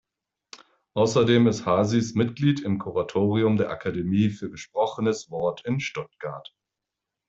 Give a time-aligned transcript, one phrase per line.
[0.95, 6.55] Außerdem ist Haasis Mitglied im Kuratorium der Akademie für gesprochenes Wort in Stuttgart.